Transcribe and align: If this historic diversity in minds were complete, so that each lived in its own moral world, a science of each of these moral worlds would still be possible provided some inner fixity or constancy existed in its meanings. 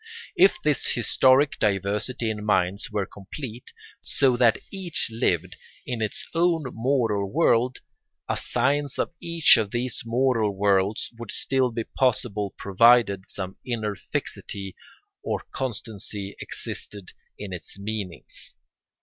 If 0.35 0.59
this 0.63 0.93
historic 0.93 1.59
diversity 1.59 2.31
in 2.31 2.43
minds 2.43 2.89
were 2.89 3.05
complete, 3.05 3.71
so 4.03 4.35
that 4.35 4.57
each 4.71 5.09
lived 5.11 5.57
in 5.85 6.01
its 6.01 6.25
own 6.33 6.63
moral 6.73 7.31
world, 7.31 7.81
a 8.27 8.35
science 8.35 8.97
of 8.97 9.13
each 9.19 9.57
of 9.57 9.69
these 9.69 10.01
moral 10.03 10.55
worlds 10.57 11.11
would 11.19 11.29
still 11.29 11.69
be 11.71 11.83
possible 11.83 12.55
provided 12.57 13.29
some 13.29 13.57
inner 13.63 13.95
fixity 13.95 14.75
or 15.21 15.43
constancy 15.53 16.35
existed 16.39 17.11
in 17.37 17.53
its 17.53 17.77
meanings. 17.77 18.55